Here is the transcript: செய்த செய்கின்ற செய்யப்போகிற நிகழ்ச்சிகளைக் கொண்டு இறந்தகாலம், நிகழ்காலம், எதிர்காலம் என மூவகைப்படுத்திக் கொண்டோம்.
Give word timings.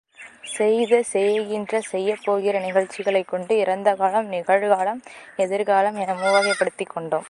செய்த 0.43 1.03
செய்கின்ற 1.03 1.81
செய்யப்போகிற 1.91 2.59
நிகழ்ச்சிகளைக் 2.59 3.27
கொண்டு 3.27 3.55
இறந்தகாலம், 3.55 4.31
நிகழ்காலம், 4.31 5.01
எதிர்காலம் 5.35 5.95
என 5.95 6.13
மூவகைப்படுத்திக் 6.13 6.93
கொண்டோம். 6.93 7.19